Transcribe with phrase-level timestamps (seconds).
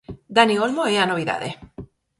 [0.35, 1.49] Dani Olmo é a novidade.